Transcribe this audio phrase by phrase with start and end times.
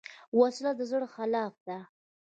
[0.39, 1.77] وسله د زړه خلاف ده